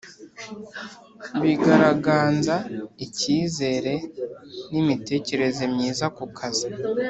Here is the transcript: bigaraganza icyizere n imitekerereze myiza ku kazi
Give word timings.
bigaraganza 1.41 2.55
icyizere 3.05 3.93
n 4.71 4.73
imitekerereze 4.81 5.63
myiza 5.73 6.05
ku 6.17 6.23
kazi 6.37 6.67